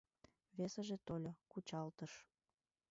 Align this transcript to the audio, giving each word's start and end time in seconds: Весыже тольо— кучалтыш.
Весыже 0.57 0.97
тольо— 1.05 1.31
кучалтыш. 1.51 2.13